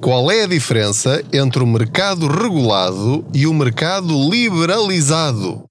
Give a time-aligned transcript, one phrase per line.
[0.00, 5.62] Qual é a diferença entre o mercado regulado e o mercado liberalizado?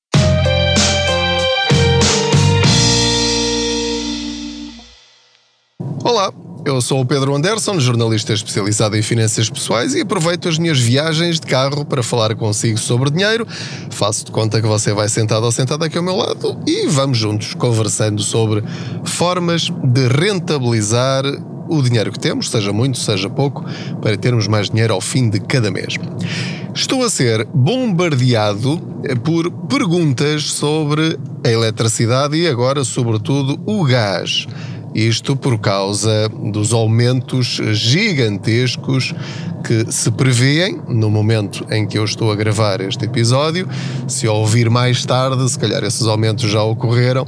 [6.04, 6.31] Olá,
[6.63, 11.39] eu sou o Pedro Anderson, jornalista especializado em finanças pessoais e aproveito as minhas viagens
[11.39, 13.48] de carro para falar consigo sobre dinheiro.
[13.89, 17.18] Faço de conta que você vai sentado ou sentado aqui ao meu lado e vamos
[17.18, 18.64] juntos conversando sobre
[19.04, 21.23] formas de rentabilizar
[21.70, 23.63] o dinheiro que temos, seja muito, seja pouco,
[24.01, 25.96] para termos mais dinheiro ao fim de cada mês.
[26.73, 28.79] Estou a ser bombardeado
[29.23, 34.47] por perguntas sobre a eletricidade e agora, sobretudo, o gás.
[34.94, 39.13] Isto por causa dos aumentos gigantescos
[39.63, 43.67] que se prevêem no momento em que eu estou a gravar este episódio.
[44.08, 47.27] Se ouvir mais tarde, se calhar esses aumentos já ocorreram,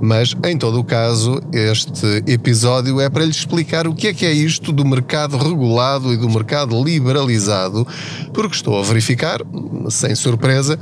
[0.00, 4.26] mas em todo o caso, este episódio é para lhe explicar o que é que
[4.26, 7.86] é isto do mercado regulado e do mercado liberalizado,
[8.32, 9.40] porque estou a verificar,
[9.90, 10.78] sem surpresa,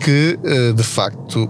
[0.00, 1.48] que eh, de facto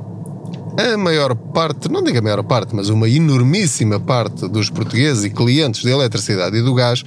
[0.78, 5.30] a maior parte, não digo a maior parte, mas uma enormíssima parte dos portugueses e
[5.30, 7.02] clientes da eletricidade e do gás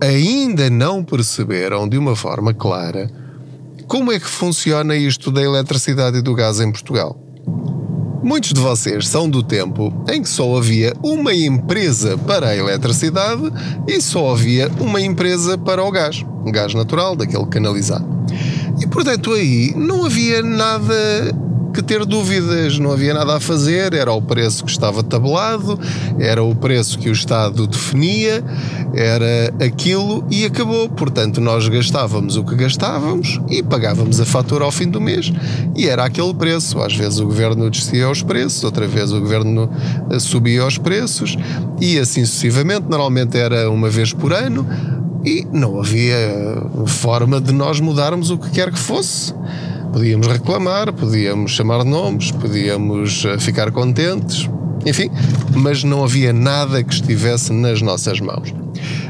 [0.00, 3.10] ainda não perceberam de uma forma clara
[3.86, 7.23] como é que funciona isto da eletricidade e do gás em Portugal.
[8.24, 13.42] Muitos de vocês são do tempo em que só havia uma empresa para a eletricidade
[13.86, 18.06] e só havia uma empresa para o gás, gás natural, daquele canalizado.
[18.80, 20.94] E portanto aí não havia nada
[21.74, 25.78] que ter dúvidas, não havia nada a fazer, era o preço que estava tabelado,
[26.20, 28.44] era o preço que o Estado definia,
[28.94, 30.88] era aquilo e acabou.
[30.88, 35.32] Portanto, nós gastávamos o que gastávamos e pagávamos a fatura ao fim do mês
[35.74, 36.80] e era aquele preço.
[36.80, 39.68] Às vezes o governo descia os preços, outra vez o governo
[40.10, 41.36] eh, subia os preços
[41.80, 42.86] e assim sucessivamente.
[42.88, 44.64] Normalmente era uma vez por ano
[45.24, 46.16] e não havia
[46.86, 49.34] forma de nós mudarmos o que quer que fosse.
[49.94, 54.50] Podíamos reclamar, podíamos chamar nomes, podíamos eh, ficar contentes,
[54.84, 55.08] enfim,
[55.54, 58.52] mas não havia nada que estivesse nas nossas mãos.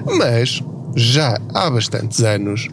[0.04, 0.62] Mas
[0.94, 2.68] já há bastantes anos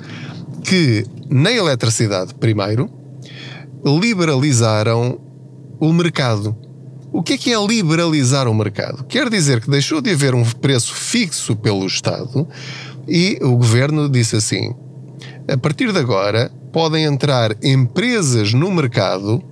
[0.62, 2.91] que na eletricidade, primeiro,
[3.81, 5.18] liberalizaram
[5.80, 6.53] o mercado.
[7.14, 9.06] O que é que é liberalizar o mercado?
[9.06, 12.46] Quer dizer que deixou de haver um preço fixo pelo Estado
[13.08, 14.75] e o governo disse assim:
[15.47, 19.44] a partir de agora, podem entrar empresas no mercado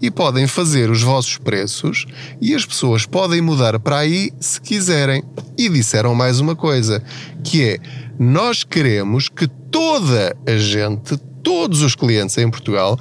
[0.00, 2.06] e podem fazer os vossos preços
[2.40, 5.22] e as pessoas podem mudar para aí se quiserem.
[5.56, 7.02] E disseram mais uma coisa,
[7.42, 7.78] que é
[8.18, 12.98] nós queremos que toda a gente, todos os clientes em Portugal,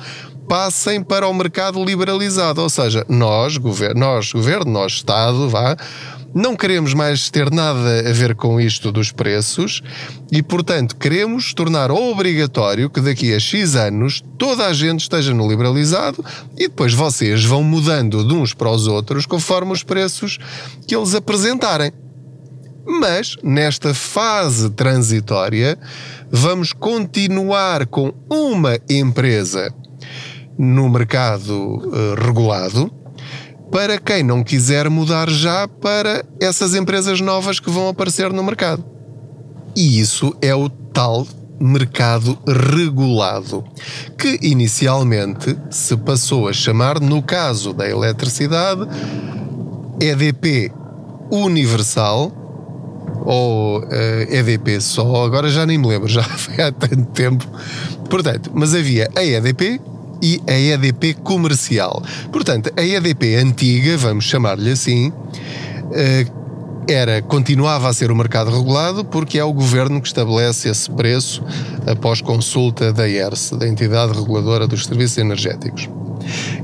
[0.47, 5.75] passem para o mercado liberalizado, ou seja, nós, governo, nós, governo, nós Estado, vá,
[6.33, 9.81] não queremos mais ter nada a ver com isto dos preços
[10.31, 15.49] e, portanto, queremos tornar obrigatório que daqui a X anos toda a gente esteja no
[15.49, 16.23] liberalizado
[16.55, 20.37] e depois vocês vão mudando de uns para os outros conforme os preços
[20.87, 21.91] que eles apresentarem.
[22.85, 25.77] Mas, nesta fase transitória,
[26.31, 29.73] vamos continuar com uma empresa
[30.57, 32.91] no mercado uh, regulado
[33.71, 38.83] para quem não quiser mudar já para essas empresas novas que vão aparecer no mercado.
[39.75, 41.27] E isso é o tal
[41.59, 43.63] mercado regulado,
[44.17, 48.87] que inicialmente se passou a chamar, no caso da eletricidade,
[49.99, 50.71] EDP
[51.31, 52.31] Universal
[53.25, 57.45] ou uh, eh, EDP só, agora já nem me lembro, já foi há tanto tempo.
[58.09, 59.81] Portanto, mas havia a EDP,
[60.21, 62.01] e a EDP comercial.
[62.31, 65.11] Portanto, a EDP antiga, vamos chamar-lhe assim,
[65.93, 66.25] eh,
[66.87, 71.43] era, continuava a ser o mercado regulado porque é o governo que estabelece esse preço
[71.85, 75.89] após consulta da ERS, da Entidade Reguladora dos Serviços Energéticos.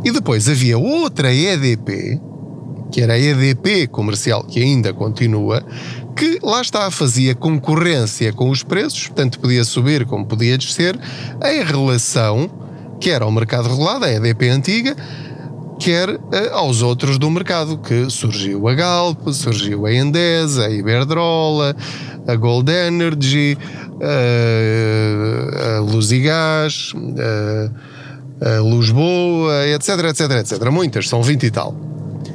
[0.04, 2.22] E depois havia outra EDP,
[2.92, 5.64] que era a EDP comercial, que ainda continua,
[6.16, 10.98] que lá está, fazia concorrência com os preços, tanto podia subir como podia descer,
[11.44, 12.50] em relação
[13.04, 14.96] quer ao mercado regulado, a EDP antiga,
[15.78, 16.22] quer uh,
[16.54, 21.76] aos outros do mercado, que surgiu a Galp, surgiu a Endesa, a Iberdrola,
[22.26, 23.58] a Gold Energy,
[23.96, 26.94] uh, a Luz e Gás,
[28.40, 30.72] a Luz Boa, etc, etc, etc.
[30.72, 31.76] Muitas, são 20 e tal.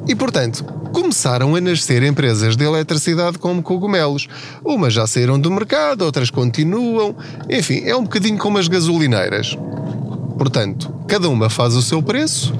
[0.06, 4.28] E, portanto, começaram a nascer empresas de eletricidade como cogumelos.
[4.62, 7.16] Umas já saíram do mercado, outras continuam.
[7.48, 9.56] Enfim, é um bocadinho como as gasolineiras.
[10.38, 12.54] Portanto, cada uma faz o seu preço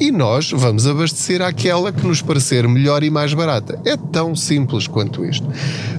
[0.00, 3.78] e nós vamos abastecer aquela que nos parecer melhor e mais barata.
[3.84, 5.46] É tão simples quanto isto.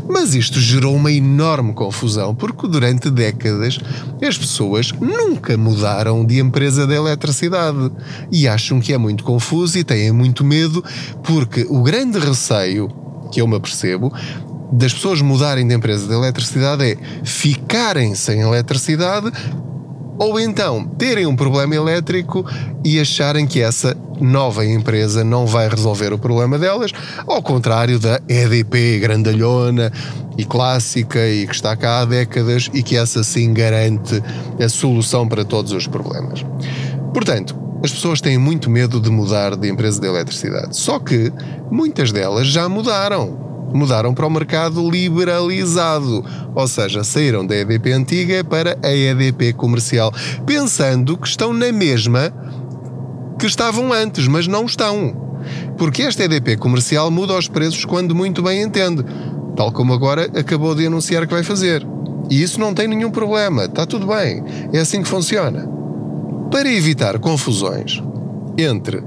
[0.09, 3.79] Mas isto gerou uma enorme confusão porque durante décadas
[4.21, 7.91] as pessoas nunca mudaram de empresa de eletricidade
[8.31, 10.83] e acham que é muito confuso e têm muito medo
[11.23, 12.91] porque o grande receio
[13.31, 14.11] que eu me apercebo
[14.71, 19.31] das pessoas mudarem de empresa de eletricidade é ficarem sem eletricidade
[20.21, 22.45] ou então terem um problema elétrico
[22.85, 26.91] e acharem que essa nova empresa não vai resolver o problema delas,
[27.25, 29.91] ao contrário da EDP grandalhona
[30.37, 34.21] e clássica e que está cá há décadas e que essa sim garante
[34.63, 36.45] a solução para todos os problemas.
[37.11, 40.77] Portanto, as pessoas têm muito medo de mudar de empresa de eletricidade.
[40.77, 41.33] Só que
[41.71, 46.23] muitas delas já mudaram mudaram para o mercado liberalizado,
[46.53, 50.13] ou seja, saíram da EDP antiga para a EDP comercial,
[50.45, 52.33] pensando que estão na mesma
[53.39, 55.31] que estavam antes, mas não estão.
[55.77, 59.03] Porque esta EDP comercial muda os preços quando muito bem entende,
[59.55, 61.85] tal como agora acabou de anunciar que vai fazer.
[62.29, 65.67] E isso não tem nenhum problema, está tudo bem, é assim que funciona.
[66.51, 68.01] Para evitar confusões
[68.57, 69.03] entre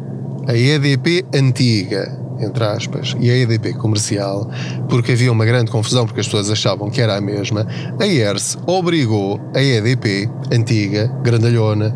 [0.46, 4.48] a EDP antiga entre aspas, e a EDP comercial,
[4.88, 7.66] porque havia uma grande confusão porque as pessoas achavam que era a mesma,
[8.00, 11.88] a ERS obrigou a EDP, antiga, grandalhona,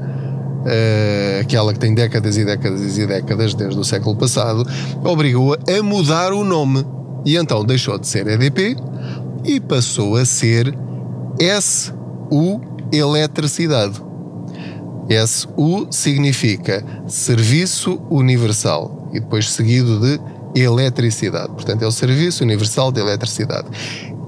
[0.58, 4.66] uh, aquela que tem décadas e décadas e décadas desde o século passado,
[5.04, 6.84] obrigou-a a mudar o nome.
[7.24, 8.76] E então deixou de ser EDP
[9.44, 10.72] e passou a ser
[11.40, 12.60] SU
[12.92, 14.02] Eletricidade.
[15.26, 20.20] SU significa Serviço Universal e depois seguido de
[20.54, 21.48] eletricidade.
[21.48, 23.68] Portanto, é o Serviço Universal de Eletricidade.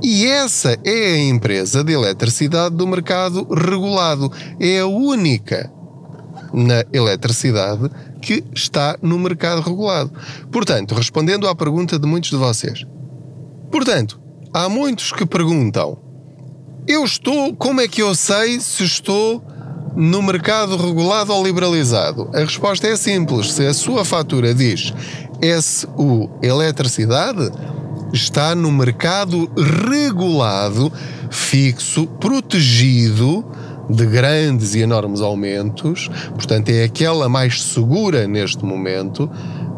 [0.03, 4.33] E essa é a empresa de eletricidade do mercado regulado.
[4.59, 5.71] É a única
[6.53, 7.91] na eletricidade
[8.21, 10.11] que está no mercado regulado.
[10.51, 12.87] Portanto, respondendo à pergunta de muitos de vocês.
[13.71, 14.21] Portanto,
[14.53, 15.99] há muitos que perguntam:
[16.87, 19.43] eu estou, como é que eu sei se estou
[19.95, 22.31] no mercado regulado ou liberalizado?
[22.35, 23.53] A resposta é simples.
[23.53, 24.93] Se a sua fatura diz
[25.43, 27.51] SU Eletricidade,
[28.13, 30.93] está no mercado regulado,
[31.31, 33.45] fixo, protegido
[33.89, 39.29] de grandes e enormes aumentos, portanto é aquela mais segura neste momento,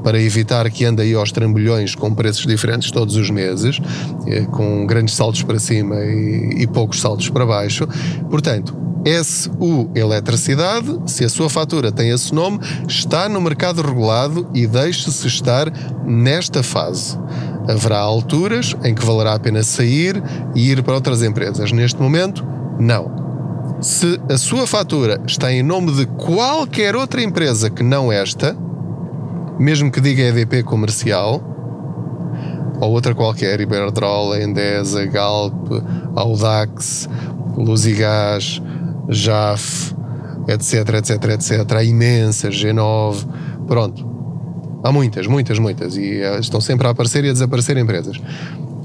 [0.03, 3.81] para evitar que ande aí aos trambolhões com preços diferentes todos os meses,
[4.27, 7.87] eh, com grandes saltos para cima e, e poucos saltos para baixo.
[8.29, 14.67] Portanto, SU Eletricidade, se a sua fatura tem esse nome, está no mercado regulado e
[14.67, 15.73] deixe-se estar
[16.05, 17.19] nesta fase.
[17.69, 20.23] Haverá alturas em que valerá a pena sair
[20.55, 21.73] e ir para outras empresas.
[21.73, 22.45] Neste momento,
[22.79, 23.23] não.
[23.81, 28.57] Se a sua fatura está em nome de qualquer outra empresa que não esta,
[29.59, 31.43] mesmo que diga EDP comercial,
[32.81, 35.71] ou outra qualquer, Iberdrola, Endesa, Galp,
[36.17, 37.09] Audax,
[37.57, 38.61] Luzigás,
[39.13, 39.95] JAF,
[40.49, 41.73] etc, etc, etc.
[41.77, 43.27] Há imensas, G9,
[43.67, 44.11] pronto.
[44.85, 45.97] Há muitas, muitas, muitas.
[45.97, 48.21] E eh, estão sempre a aparecer e a desaparecer empresas.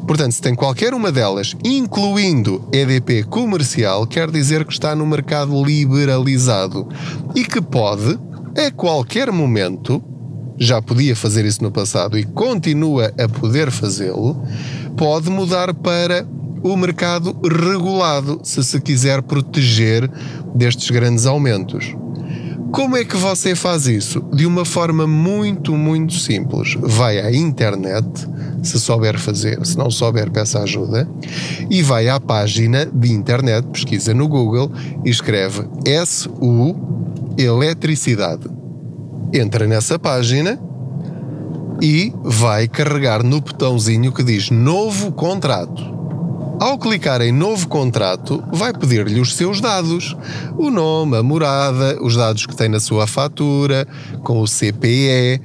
[0.07, 5.62] Portanto, se tem qualquer uma delas, incluindo EDP comercial, quer dizer que está no mercado
[5.62, 6.88] liberalizado
[7.35, 8.18] e que pode,
[8.56, 10.01] a qualquer momento,
[10.57, 14.41] já podia fazer isso no passado e continua a poder fazê-lo,
[14.95, 16.25] pode mudar para
[16.63, 20.09] o mercado regulado, se se quiser proteger
[20.55, 21.96] destes grandes aumentos.
[22.72, 24.22] Como é que você faz isso?
[24.34, 26.75] De uma forma muito, muito simples.
[26.79, 28.08] Vai à internet,
[28.62, 31.10] se souber fazer, se não souber, peça ajuda,
[31.70, 34.72] e vai à página de internet, pesquisa no Google
[35.05, 35.65] e escreve
[36.05, 36.75] SU
[37.38, 38.50] Eletricidade.
[39.34, 40.60] Entra nessa página
[41.82, 45.97] e vai carregar no botãozinho que diz Novo Contrato.
[46.60, 50.18] Ao clicar em novo contrato, vai pedir-lhe os seus dados:
[50.58, 53.88] o nome, a morada, os dados que tem na sua fatura,
[54.24, 55.40] com o CPE,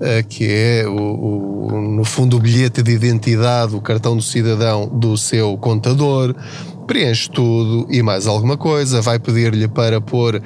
[0.00, 4.88] eh, que é o, o, no fundo o bilhete de identidade, o cartão do cidadão
[4.88, 6.34] do seu contador.
[6.84, 9.00] Preenche tudo e mais alguma coisa.
[9.00, 10.42] Vai pedir-lhe para pôr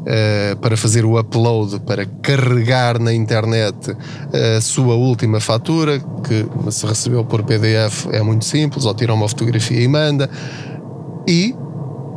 [0.00, 3.94] Uh, para fazer o upload, para carregar na internet
[4.56, 9.28] a sua última fatura, que se recebeu por PDF é muito simples, ou tira uma
[9.28, 10.30] fotografia e manda.
[11.28, 11.54] E,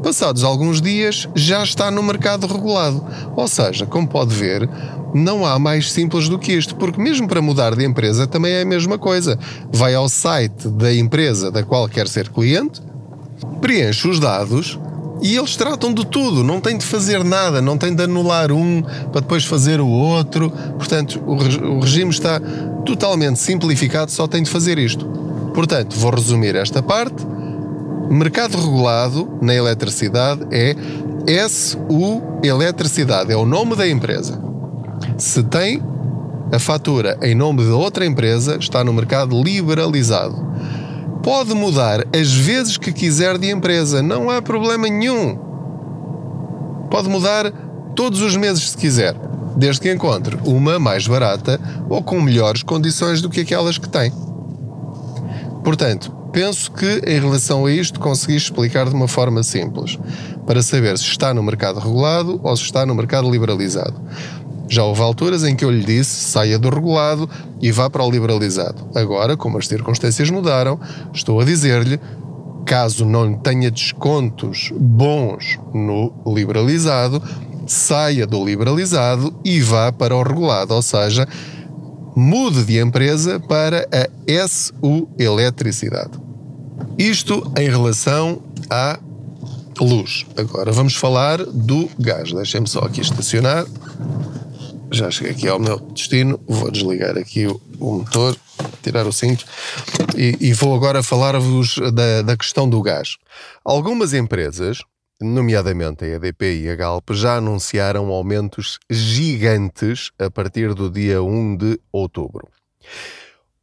[0.01, 3.03] passados alguns dias, já está no mercado regulado.
[3.35, 4.69] Ou seja, como pode ver,
[5.13, 8.61] não há mais simples do que isto, porque mesmo para mudar de empresa também é
[8.61, 9.37] a mesma coisa.
[9.71, 12.81] Vai ao site da empresa da qual quer ser cliente,
[13.61, 14.79] preenche os dados
[15.23, 18.83] E eles tratam de tudo, não tem de fazer nada, não tem de anular um
[19.09, 20.51] para depois fazer o outro.
[20.77, 22.41] Portanto, o, regime está
[22.85, 25.05] totalmente simplificado, só tem de fazer isto.
[25.55, 27.25] Portanto, vou resumir esta parte.
[28.09, 30.75] Mercado regulado na eletricidade é
[31.47, 34.37] SU Eletricidade, é o nome da empresa.
[35.17, 35.81] Se tem
[36.51, 40.52] a fatura em nome de outra empresa, está no mercado liberalizado.
[41.23, 45.37] Pode mudar as vezes que quiser de empresa, não há problema nenhum.
[46.91, 47.49] Pode mudar
[47.95, 49.15] todos os meses se quiser,
[49.55, 54.11] desde que encontre uma mais barata ou com melhores condições do que aquelas que tem.
[55.63, 59.97] Portanto, penso que em relação a isto consegui explicar de uma forma simples,
[60.45, 63.95] para saber se está no mercado regulado ou se está no mercado liberalizado.
[64.73, 67.29] Já houve alturas em que eu lhe disse saia do regulado
[67.61, 68.89] e vá para o liberalizado.
[68.95, 70.79] Agora, como as circunstâncias mudaram,
[71.13, 71.99] estou a dizer-lhe
[72.65, 77.21] caso não tenha descontos bons no liberalizado,
[77.67, 81.27] saia do liberalizado e vá para o regulado, ou seja,
[82.15, 86.19] mude de empresa para a SU Eletricidade.
[86.97, 88.97] Isto em relação à
[89.79, 90.25] luz.
[90.35, 92.33] Agora vamos falar do gás.
[92.33, 93.65] Deixem-me só aqui estacionar
[94.93, 98.37] já cheguei aqui ao meu destino, vou desligar aqui o, o motor,
[98.83, 99.43] tirar o cinto
[100.15, 103.17] e, e vou agora falar-vos da, da questão do gás.
[103.65, 104.83] Algumas empresas,
[105.19, 111.57] nomeadamente a EDP e a Galp, já anunciaram aumentos gigantes a partir do dia 1
[111.57, 112.47] de outubro.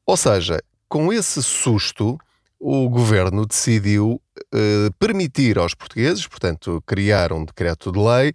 [0.05, 2.19] Ou seja, com esse susto,
[2.59, 4.21] o governo decidiu
[4.53, 8.33] eh, permitir aos portugueses, portanto, criar um decreto de lei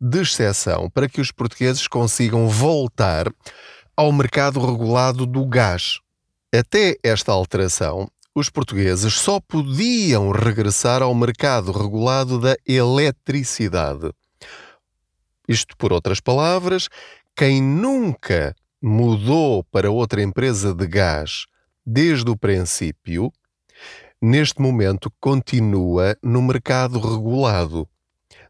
[0.00, 3.32] de exceção para que os portugueses consigam voltar
[3.96, 5.98] ao mercado regulado do gás.
[6.54, 14.12] Até esta alteração, os portugueses só podiam regressar ao mercado regulado da eletricidade.
[15.48, 16.88] Isto, por outras palavras,
[17.34, 21.46] quem nunca mudou para outra empresa de gás
[21.84, 23.32] desde o princípio,
[24.20, 27.88] neste momento continua no mercado regulado.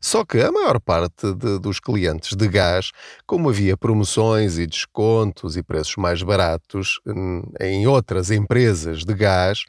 [0.00, 2.90] Só que a maior parte de, dos clientes de gás,
[3.26, 9.64] como havia promoções e descontos e preços mais baratos hum, em outras empresas de gás,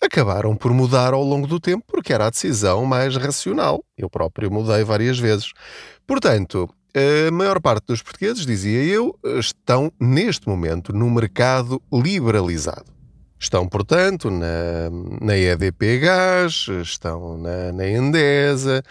[0.00, 3.84] acabaram por mudar ao longo do tempo porque era a decisão mais racional.
[3.96, 5.52] Eu próprio mudei várias vezes.
[6.06, 12.92] Portanto, a maior parte dos portugueses, dizia eu, estão neste momento no mercado liberalizado.
[13.38, 14.90] Estão, portanto, na,
[15.20, 18.82] na EDP Gás, estão na, na Endesa,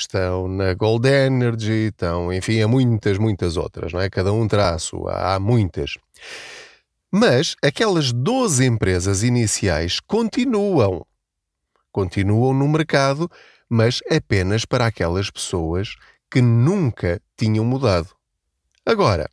[0.00, 4.08] estão na Gold Energy, estão, enfim, há muitas, muitas outras, não é?
[4.08, 4.46] Cada um
[4.78, 5.98] sua, há muitas.
[7.10, 11.04] Mas aquelas 12 empresas iniciais continuam.
[11.90, 13.30] Continuam no mercado,
[13.68, 15.96] mas apenas para aquelas pessoas
[16.30, 18.10] que nunca tinham mudado.
[18.84, 19.28] Agora,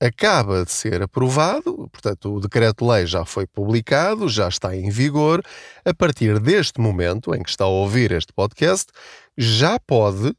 [0.00, 5.42] acaba de ser aprovado, portanto, o decreto-lei já foi publicado, já está em vigor.
[5.84, 8.92] A partir deste momento em que está a ouvir este podcast,
[9.38, 10.34] já pode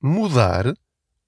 [0.00, 0.72] mudar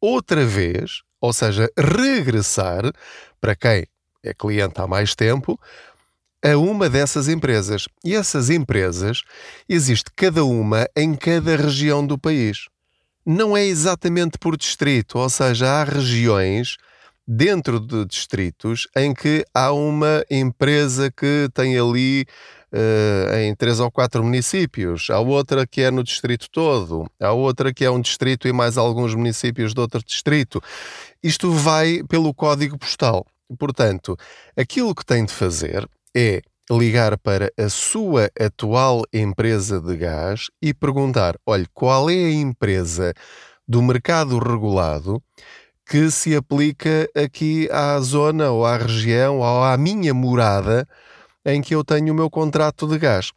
[0.01, 2.91] outra vez, ou seja, regressar
[3.39, 3.87] para quem
[4.23, 5.61] é cliente há mais tempo,
[6.43, 7.87] a uma dessas empresas.
[8.03, 9.23] E essas empresas
[9.69, 12.69] existe cada uma em cada região do país.
[13.25, 16.79] Não é exatamente por distrito, ou seja, há regiões
[17.29, 22.27] dentro de distritos em que há uma empresa que tem ali
[22.73, 27.73] uh, em três ou quatro municípios, há outra que é no distrito todo, há outra
[27.73, 30.63] que é um distrito e mais alguns municípios de outro distrito.
[31.23, 33.27] Isto vai pelo código postal.
[33.59, 34.17] Portanto,
[34.57, 40.73] aquilo que tem de fazer é ligar para a sua atual empresa de gás e
[40.73, 43.13] perguntar: olha, qual é a empresa
[43.67, 45.23] do mercado regulado
[45.85, 50.87] que se aplica aqui à zona ou à região ou à minha morada
[51.45, 53.33] em que eu tenho o meu contrato de gás.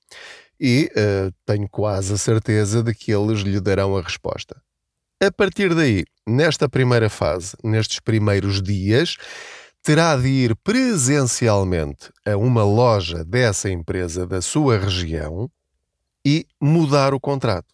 [0.59, 4.61] E uh, tenho quase a certeza de que eles lhe darão a resposta.
[5.21, 9.17] A partir daí, nesta primeira fase, nestes primeiros dias,
[9.81, 15.49] terá de ir presencialmente a uma loja dessa empresa da sua região
[16.25, 17.73] e mudar o contrato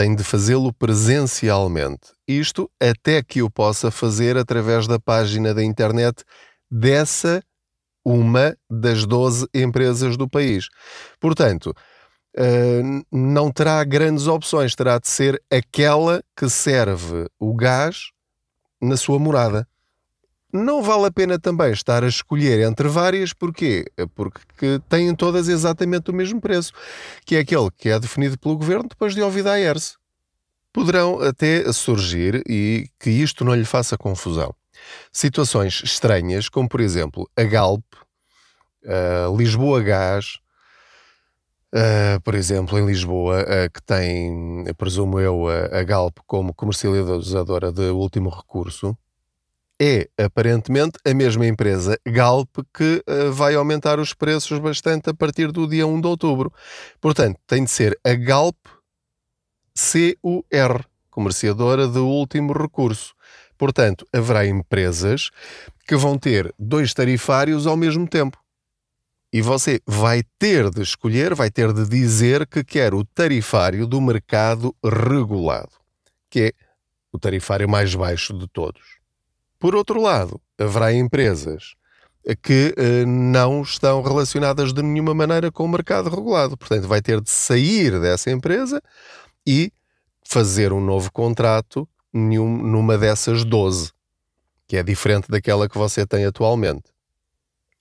[0.00, 2.14] tem de fazê-lo presencialmente.
[2.26, 6.24] Isto até que o possa fazer através da página da internet
[6.70, 7.42] dessa
[8.04, 10.68] uma das 12 empresas do país.
[11.20, 11.74] Portanto,
[12.36, 18.10] uh, não terá grandes opções, terá de ser aquela que serve o gás
[18.80, 19.66] na sua morada.
[20.52, 23.84] não vale a pena também estar a escolher entre várias, porquê?
[24.16, 26.72] Porque têm todas exatamente o mesmo preço,
[27.24, 29.96] que é aquele que é definido pelo governo depois de ouvir a AERS.
[30.72, 34.52] Poderão até surgir, e que isto não lhe faça confusão,
[35.12, 37.84] situações estranhas, como por exemplo a Galp,
[38.86, 40.38] a Lisboa Gás,
[41.72, 47.70] Uh, por exemplo, em Lisboa, uh, que tem, presumo eu, a, a Galp como comercializadora
[47.70, 48.98] de último recurso,
[49.80, 55.50] é aparentemente a mesma empresa Galp que uh, vai aumentar os preços bastante a partir
[55.52, 56.52] do dia 1 de outubro.
[57.00, 58.56] Portanto, tem de ser a Galp
[59.74, 63.14] CUR, comerciadora de último recurso.
[63.60, 65.30] Portanto, haverá empresas
[65.86, 68.38] que vão ter dois tarifários ao mesmo tempo.
[69.30, 74.00] E você vai ter de escolher, vai ter de dizer que quer o tarifário do
[74.00, 75.72] mercado regulado,
[76.30, 76.52] que é
[77.12, 78.98] o tarifário mais baixo de todos.
[79.58, 81.74] Por outro lado, haverá empresas
[82.42, 86.56] que eh, não estão relacionadas de nenhuma maneira com o mercado regulado.
[86.56, 88.80] Portanto, vai ter de sair dessa empresa
[89.46, 89.70] e
[90.24, 93.92] fazer um novo contrato numa dessas 12,
[94.66, 96.84] que é diferente daquela que você tem atualmente.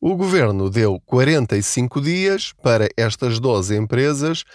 [0.01, 4.45] O governo deu 45 dias para estas 12 empresas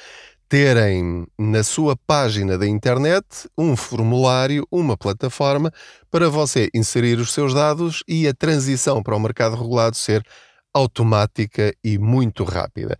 [0.49, 3.27] terem na sua página da internet
[3.57, 5.73] um formulário, uma plataforma
[6.11, 10.25] para você inserir os seus dados e a transição para o mercado regulado ser
[10.73, 12.97] automática e muito rápida.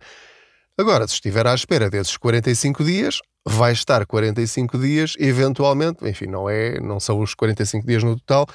[0.77, 6.49] Agora, se estiver à espera desses 45 dias, vai estar 45 dias, eventualmente, enfim, não
[6.49, 8.47] é, não são os 45 dias no total,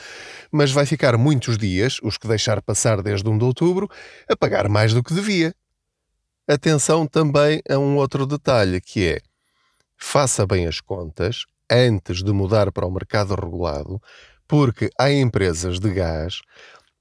[0.51, 3.89] mas vai ficar muitos dias, os que deixar passar desde 1 de outubro,
[4.29, 5.55] a pagar mais do que devia.
[6.49, 9.21] Atenção também a um outro detalhe, que é,
[9.97, 14.03] faça bem as contas antes de mudar para o mercado regulado,
[14.49, 16.41] porque há empresas de gás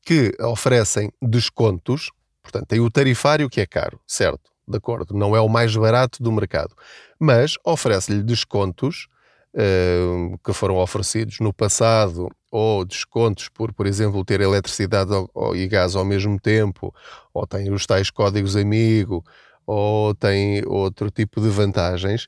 [0.05, 2.12] que oferecem descontos,
[2.43, 4.51] portanto, tem o tarifário que é caro, certo?
[4.69, 6.75] De acordo, não é o mais barato do mercado,
[7.19, 9.07] mas oferece-lhe descontos
[9.53, 15.11] uh, que foram oferecidos no passado ou descontos por, por exemplo, ter eletricidade
[15.55, 16.93] e gás ao mesmo tempo,
[17.33, 19.23] ou tem os tais códigos amigo,
[19.65, 22.27] ou tem outro tipo de vantagens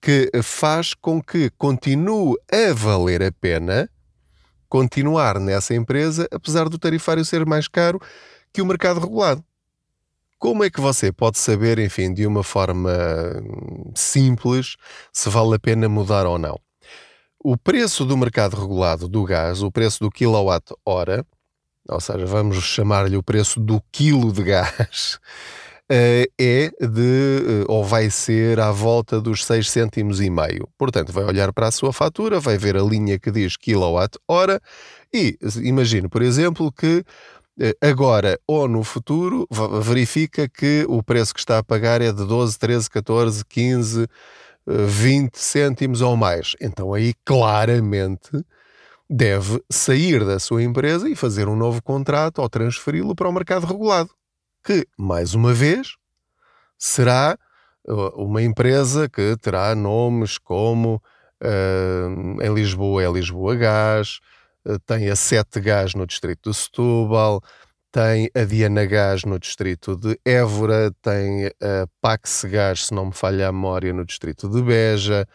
[0.00, 3.88] que faz com que continue a valer a pena
[4.66, 8.00] continuar nessa empresa, apesar do tarifário ser mais caro
[8.52, 9.44] que o mercado regulado.
[10.40, 12.90] Como é que você pode saber, enfim, de uma forma
[13.94, 14.76] simples,
[15.12, 16.58] se vale a pena mudar ou não?
[17.38, 21.26] O preço do mercado regulado do gás, o preço do quilowatt-hora,
[21.86, 25.18] ou seja, vamos chamar-lhe o preço do quilo de gás,
[25.92, 30.66] eh, é de, eh, ou vai ser à volta dos 6 cêntimos e meio.
[30.78, 34.58] Portanto, vai olhar para a sua fatura, vai ver a linha que diz quilowatt-hora
[35.12, 37.04] e imagine, por exemplo, que
[37.80, 39.46] agora ou no futuro,
[39.82, 44.06] verifica que o preço que está a pagar é de 12, 13, 14, 15,
[44.66, 46.56] 20 cêntimos ou mais.
[46.60, 48.30] Então aí claramente
[49.08, 53.66] deve sair da sua empresa e fazer um novo contrato ou transferi-lo para o mercado
[53.66, 54.10] regulado,
[54.62, 55.96] que, mais uma vez,
[56.78, 57.36] será
[57.88, 61.02] eh, uma empresa que terá nomes como
[61.42, 64.39] uh, em Lisboa é Lisboa Gás, eh,
[64.86, 67.42] tem a Sete Gás no distrito de Setúbal,
[67.92, 73.12] tem a Diana Gás no distrito de Évora, tem a Pax Gás, se não me
[73.12, 75.26] falha a memória, no distrito de Beja.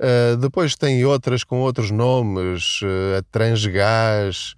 [0.00, 4.54] Uh, depois tem outras com outros nomes, uh, a Transgás,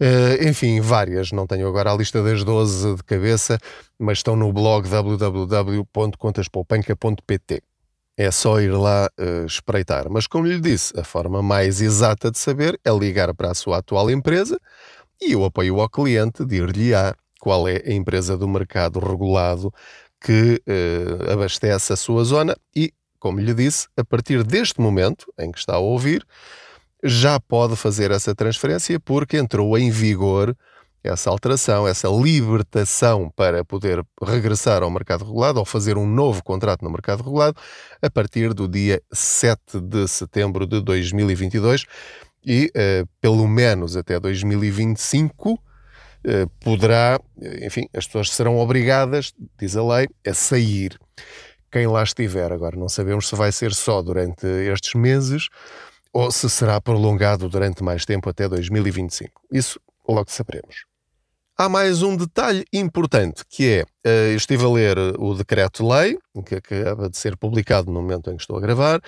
[0.00, 1.32] uh, enfim, várias.
[1.32, 3.58] Não tenho agora a lista das 12 de cabeça,
[3.98, 7.62] mas estão no blog www.contaspoupanca.pt.
[8.16, 10.08] É só ir lá uh, espreitar.
[10.08, 13.78] Mas, como lhe disse, a forma mais exata de saber é ligar para a sua
[13.78, 14.58] atual empresa
[15.20, 19.72] e o apoio ao cliente dir-lhe-á qual é a empresa do mercado regulado
[20.20, 25.50] que uh, abastece a sua zona e, como lhe disse, a partir deste momento em
[25.50, 26.24] que está a ouvir,
[27.02, 30.56] já pode fazer essa transferência porque entrou em vigor
[31.04, 36.82] essa alteração, essa libertação para poder regressar ao mercado regulado ou fazer um novo contrato
[36.82, 37.60] no mercado regulado
[38.00, 41.84] a partir do dia 7 de setembro de 2022
[42.44, 45.58] e, uh, pelo menos até 2025, uh,
[46.24, 47.20] eh, poderá,
[47.62, 50.98] enfim, as pessoas serão obrigadas, diz a lei, a sair.
[51.70, 55.48] Quem lá estiver, agora não sabemos se vai ser só durante estes meses
[56.12, 59.42] ou se será prolongado durante mais tempo até 2025.
[59.50, 60.93] Isso logo saberemos.
[61.56, 67.08] Há mais um detalhe importante que é, eu estive a ler o decreto-lei, que acaba
[67.08, 69.00] de ser publicado no momento em que estou a gravar,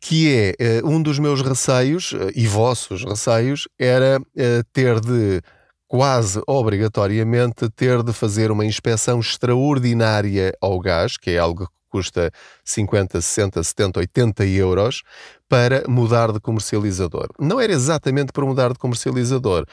[0.00, 5.42] que é eh, um dos meus receios eh, e vossos receios era eh, ter de
[5.88, 12.30] quase obrigatoriamente ter de fazer uma inspeção extraordinária ao gás, que é algo que custa
[12.64, 15.02] 50, 60, 70, 80 euros,
[15.48, 17.30] para mudar de comercializador.
[17.36, 19.66] Não era exatamente para mudar de comercializador.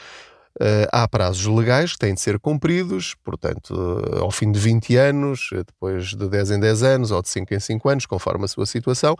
[0.59, 4.95] Uh, há prazos legais que têm de ser cumpridos, portanto, uh, ao fim de 20
[4.95, 8.45] anos, uh, depois de 10 em 10 anos ou de 5 em 5 anos, conforme
[8.45, 9.15] a sua situação,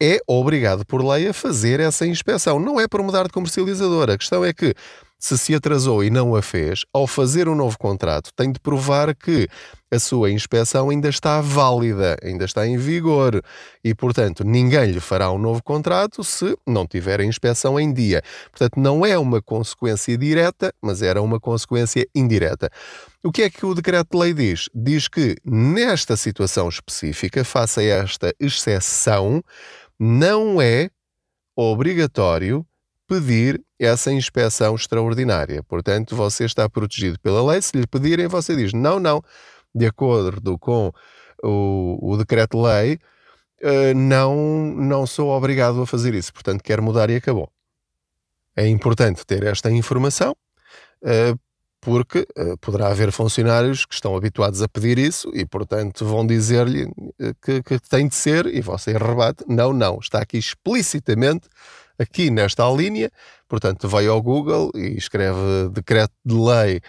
[0.00, 2.60] é obrigado por lei a fazer essa inspeção.
[2.60, 4.10] Não é para mudar de comercializador.
[4.10, 4.74] A questão é que
[5.18, 9.14] se se atrasou e não a fez, ao fazer um novo contrato, tem de provar
[9.14, 9.48] que
[9.90, 13.40] a sua inspeção ainda está válida, ainda está em vigor
[13.82, 18.22] e, portanto, ninguém lhe fará um novo contrato se não tiver a inspeção em dia.
[18.50, 22.70] Portanto, não é uma consequência direta, mas era uma consequência indireta.
[23.24, 24.68] O que é que o decreto-lei diz?
[24.74, 29.42] Diz que, nesta situação específica, faça esta exceção,
[29.98, 30.90] não é
[31.56, 32.66] obrigatório
[33.06, 35.62] pedir essa inspeção extraordinária.
[35.62, 37.62] Portanto, você está protegido pela lei.
[37.62, 39.22] Se lhe pedirem, você diz: não, não,
[39.74, 40.92] de acordo com
[41.42, 42.98] o, o decreto-lei,
[43.62, 44.36] uh, não,
[44.76, 46.32] não sou obrigado a fazer isso.
[46.32, 47.50] Portanto, quero mudar e acabou.
[48.54, 50.34] É importante ter esta informação.
[51.02, 51.38] Uh,
[51.78, 56.90] porque uh, poderá haver funcionários que estão habituados a pedir isso e, portanto, vão dizer-lhe
[57.40, 61.48] que, que, tem de ser e você rebate: não, não, está aqui explicitamente
[61.98, 63.10] aqui nesta linha,
[63.48, 66.80] portanto, vai ao Google e escreve decreto de lei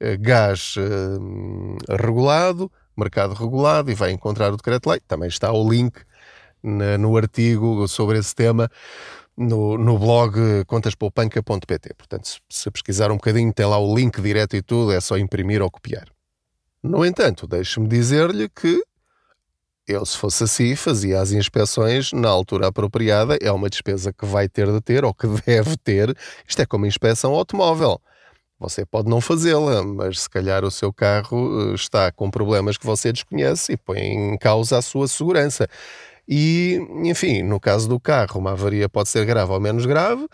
[0.00, 5.00] eh, gás eh, regulado, mercado regulado e vai encontrar o decreto de lei.
[5.06, 6.00] Também está o link
[6.62, 8.68] no artigo sobre esse tema
[9.38, 11.94] no, no blog contaspoupanca.pt.
[11.94, 15.62] Portanto, se pesquisar um bocadinho, tem lá o link direto e tudo, é só imprimir
[15.62, 16.08] ou copiar.
[16.82, 18.82] No entanto, deixe-me dizer-lhe que
[19.88, 23.38] eu, se fosse assim, fazia as inspeções na altura apropriada.
[23.40, 26.14] É uma despesa que vai ter de ter ou que deve ter.
[26.46, 28.00] Isto é como inspeção automóvel.
[28.60, 32.84] Você pode não fazê-la, mas se calhar o seu carro eh, está com problemas que
[32.84, 35.68] você desconhece e põe em causa a sua segurança.
[36.28, 40.26] E, enfim, no caso do carro, uma avaria pode ser grave ou menos grave.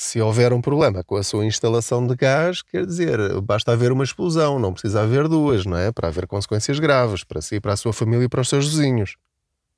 [0.00, 4.04] Se houver um problema com a sua instalação de gás, quer dizer, basta haver uma
[4.04, 5.90] explosão, não precisa haver duas, não é?
[5.90, 9.16] Para haver consequências graves para si, para a sua família e para os seus vizinhos.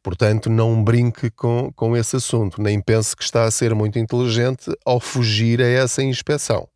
[0.02, 4.70] Portanto, não brinque com, com esse assunto, nem pense que está a ser muito inteligente
[4.84, 6.68] ao fugir a essa inspeção.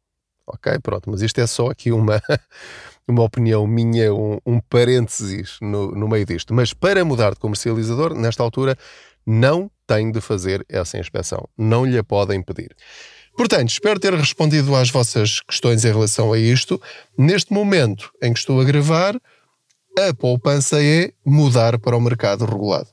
[0.47, 0.79] Ok?
[0.83, 2.23] Pronto, mas isto é só aqui uma,
[3.07, 6.55] uma opinião minha, um, um parênteses no, no meio disto.
[6.55, 8.75] Mas para mudar de comercializador, nesta altura,
[9.27, 11.47] não tem de fazer essa inspeção.
[11.59, 12.75] Não lhe a podem pedir.
[13.37, 16.81] Portanto, espero ter respondido às vossas questões em relação a isto.
[17.19, 19.21] Neste momento em que estou a gravar,
[19.99, 22.89] a poupança é mudar para o mercado regulado.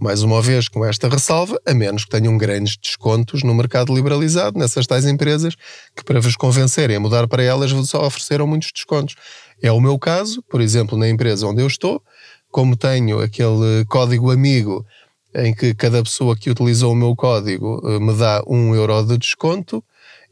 [0.00, 4.58] Mais uma vez, com esta ressalva, a menos que tenham grandes descontos no mercado liberalizado,
[4.58, 5.54] nessas tais empresas,
[5.94, 9.14] que para vos convencerem a mudar para elas vos ofereceram muitos descontos.
[9.62, 12.02] É o meu caso, por exemplo, na empresa onde eu estou,
[12.50, 14.86] como tenho aquele código amigo
[15.34, 19.18] em que cada pessoa que utilizou o meu código eh, me dá um euro de
[19.18, 19.82] desconto.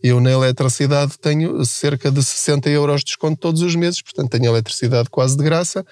[0.02, 4.46] Eu na eletricidade tenho cerca de 60 euros de desconto todos os meses, portanto tenho
[4.46, 5.84] eletricidade quase de graça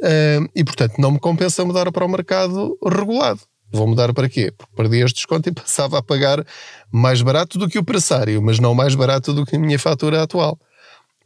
[0.00, 3.40] eh, e portanto não me compensa mudar para o mercado regulado.
[3.72, 4.52] Vou mudar para quê?
[4.56, 6.44] Porque perdi este desconto e passava a pagar
[6.90, 10.22] mais barato do que o pressário, mas não mais barato do que a minha fatura
[10.22, 10.58] atual.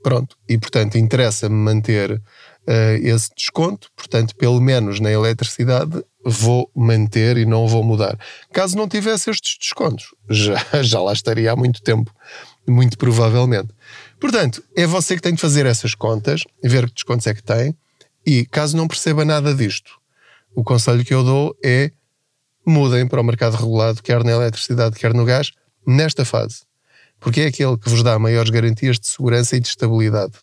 [0.03, 7.37] Pronto, e portanto interessa-me manter uh, esse desconto, portanto, pelo menos na eletricidade, vou manter
[7.37, 8.19] e não vou mudar.
[8.53, 12.13] Caso não tivesse estes descontos, já, já lá estaria há muito tempo,
[12.67, 13.69] muito provavelmente.
[14.19, 17.77] Portanto, é você que tem de fazer essas contas, ver que descontos é que tem,
[18.27, 19.93] e caso não perceba nada disto,
[20.53, 21.93] o conselho que eu dou é
[22.67, 25.53] mudem para o mercado regulado, quer na eletricidade, quer no gás,
[25.87, 26.63] nesta fase.
[27.21, 30.35] Porque é aquele que vos dá maiores garantias de segurança e de estabilidade.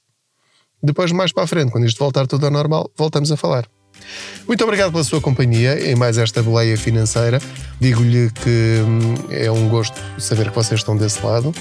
[0.81, 3.67] Depois, mais para a frente, quando isto voltar tudo ao normal, voltamos a falar.
[4.47, 7.39] Muito obrigado pela sua companhia em mais esta boleia financeira.
[7.79, 11.53] Digo-lhe que hum, é um gosto saber que vocês estão desse lado.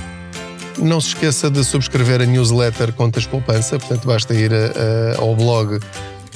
[0.79, 5.37] Não se esqueça de subscrever a newsletter Contas Poupança, portanto, basta ir a, a, ao
[5.37, 5.79] blog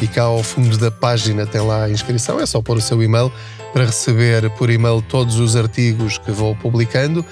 [0.01, 2.39] e cá ao fundo da página tem lá a inscrição.
[2.39, 3.33] É só pôr o seu e-mail
[3.73, 7.25] para receber por e-mail todos os artigos que vou publicando,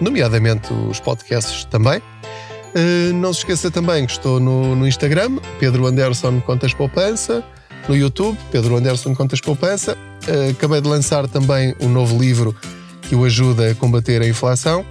[0.00, 1.98] nomeadamente os podcasts também.
[1.98, 7.44] Uh, não se esqueça também que estou no, no Instagram, Pedro Anderson Contas Poupança
[7.88, 9.96] no YouTube, Pedro Anderson Contas Poupança.
[10.28, 12.54] Uh, acabei de lançar também um novo livro
[13.02, 14.84] que o ajuda a combater a inflação,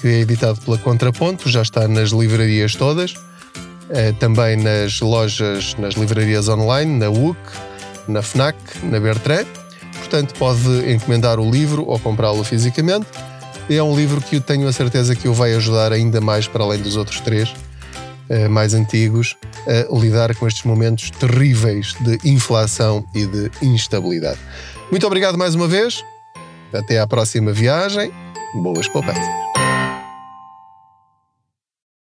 [0.00, 5.94] que é editado pela Contraponto, já está nas livrarias todas, uh, também nas lojas, nas
[5.94, 7.38] livrarias online, na UC,
[8.08, 9.46] na FNAC, na Bertrand.
[9.98, 13.06] portanto pode encomendar o livro ou comprá-lo fisicamente.
[13.70, 16.64] É um livro que eu tenho a certeza que o vai ajudar ainda mais para
[16.64, 17.71] além dos outros três eh,
[18.50, 24.38] mais antigos a lidar com estes momentos terríveis de inflação e de instabilidade.
[24.90, 26.04] Muito obrigado mais uma vez.
[26.72, 28.12] Até à próxima viagem.
[28.62, 29.51] Boas poupanças.